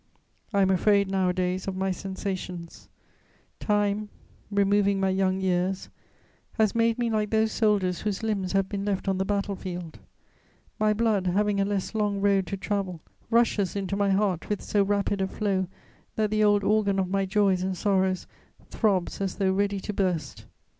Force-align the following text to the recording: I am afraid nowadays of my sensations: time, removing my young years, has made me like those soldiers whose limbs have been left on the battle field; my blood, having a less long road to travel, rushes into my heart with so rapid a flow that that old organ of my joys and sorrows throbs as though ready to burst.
I 0.51 0.63
am 0.63 0.71
afraid 0.71 1.11
nowadays 1.11 1.67
of 1.67 1.75
my 1.75 1.91
sensations: 1.91 2.89
time, 3.59 4.09
removing 4.49 4.99
my 4.99 5.09
young 5.09 5.39
years, 5.39 5.89
has 6.53 6.73
made 6.73 6.97
me 6.97 7.11
like 7.11 7.29
those 7.29 7.51
soldiers 7.51 8.01
whose 8.01 8.23
limbs 8.23 8.53
have 8.53 8.67
been 8.67 8.83
left 8.83 9.07
on 9.07 9.19
the 9.19 9.25
battle 9.25 9.55
field; 9.55 9.99
my 10.79 10.91
blood, 10.91 11.27
having 11.27 11.59
a 11.61 11.65
less 11.65 11.93
long 11.93 12.19
road 12.19 12.47
to 12.47 12.57
travel, 12.57 12.99
rushes 13.29 13.75
into 13.75 13.95
my 13.95 14.09
heart 14.09 14.49
with 14.49 14.63
so 14.63 14.81
rapid 14.81 15.21
a 15.21 15.27
flow 15.27 15.67
that 16.15 16.31
that 16.31 16.41
old 16.43 16.63
organ 16.63 16.97
of 16.97 17.07
my 17.07 17.27
joys 17.27 17.61
and 17.61 17.77
sorrows 17.77 18.25
throbs 18.71 19.21
as 19.21 19.35
though 19.35 19.51
ready 19.53 19.79
to 19.81 19.93
burst. 19.93 20.45